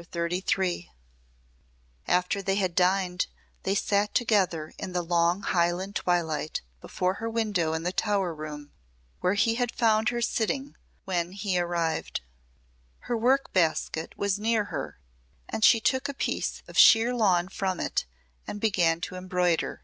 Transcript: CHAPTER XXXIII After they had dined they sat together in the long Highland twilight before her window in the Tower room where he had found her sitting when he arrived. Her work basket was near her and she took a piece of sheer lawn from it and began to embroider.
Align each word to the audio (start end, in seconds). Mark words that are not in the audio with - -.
CHAPTER 0.00 0.30
XXXIII 0.38 0.90
After 2.08 2.40
they 2.40 2.54
had 2.54 2.74
dined 2.74 3.26
they 3.64 3.74
sat 3.74 4.14
together 4.14 4.72
in 4.78 4.94
the 4.94 5.02
long 5.02 5.42
Highland 5.42 5.94
twilight 5.94 6.62
before 6.80 7.16
her 7.20 7.28
window 7.28 7.74
in 7.74 7.82
the 7.82 7.92
Tower 7.92 8.34
room 8.34 8.72
where 9.20 9.34
he 9.34 9.56
had 9.56 9.70
found 9.70 10.08
her 10.08 10.22
sitting 10.22 10.74
when 11.04 11.32
he 11.32 11.58
arrived. 11.58 12.22
Her 13.00 13.16
work 13.18 13.52
basket 13.52 14.16
was 14.16 14.38
near 14.38 14.64
her 14.72 14.98
and 15.50 15.62
she 15.62 15.80
took 15.80 16.08
a 16.08 16.14
piece 16.14 16.62
of 16.66 16.78
sheer 16.78 17.14
lawn 17.14 17.48
from 17.50 17.78
it 17.78 18.06
and 18.46 18.58
began 18.58 19.02
to 19.02 19.16
embroider. 19.16 19.82